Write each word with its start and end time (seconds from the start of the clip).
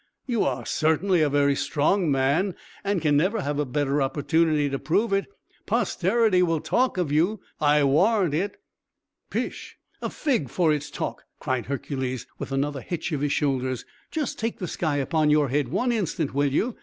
You 0.25 0.43
are 0.45 0.65
certainly 0.65 1.21
a 1.21 1.29
very 1.29 1.55
strong 1.55 2.11
man, 2.11 2.55
and 2.83 3.03
can 3.03 3.15
never 3.15 3.41
have 3.41 3.59
a 3.59 3.65
better 3.67 4.01
opportunity 4.01 4.67
to 4.67 4.79
prove 4.79 5.13
it. 5.13 5.27
Posterity 5.67 6.41
will 6.41 6.59
talk 6.59 6.97
of 6.97 7.11
you, 7.11 7.39
I 7.59 7.83
warrant 7.83 8.33
it!" 8.33 8.57
"Pish! 9.29 9.77
a 10.01 10.09
fig 10.09 10.49
for 10.49 10.73
its 10.73 10.89
talk!" 10.89 11.25
cried 11.39 11.67
Hercules, 11.67 12.25
with 12.39 12.51
another 12.51 12.81
hitch 12.81 13.11
of 13.11 13.21
his 13.21 13.31
shoulders. 13.33 13.85
"Just 14.09 14.39
take 14.39 14.57
the 14.57 14.67
sky 14.67 14.95
upon 14.97 15.29
your 15.29 15.49
head 15.49 15.67
one 15.67 15.91
instant, 15.91 16.33
will 16.33 16.51
you? 16.51 16.75